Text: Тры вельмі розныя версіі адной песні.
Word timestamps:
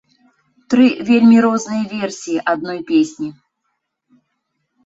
Тры 0.73 0.85
вельмі 1.09 1.37
розныя 1.45 1.83
версіі 1.93 2.41
адной 2.55 2.79
песні. 2.89 3.29